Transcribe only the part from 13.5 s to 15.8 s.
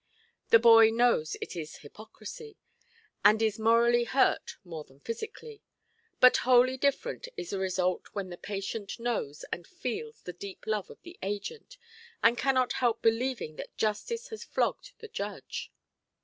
that justice has flogged the judge.